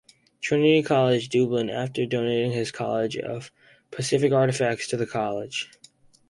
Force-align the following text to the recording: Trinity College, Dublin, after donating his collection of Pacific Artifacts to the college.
Trinity 0.41 0.81
College, 0.81 1.29
Dublin, 1.29 1.69
after 1.69 2.07
donating 2.07 2.51
his 2.53 2.71
collection 2.71 3.23
of 3.23 3.51
Pacific 3.91 4.31
Artifacts 4.31 4.87
to 4.87 4.97
the 4.97 5.05
college. 5.05 5.69